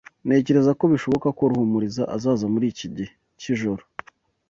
[0.25, 3.83] Ntekereza ko bishoboka ko Ruhumuriza azaza muri iki gihe cyijoro.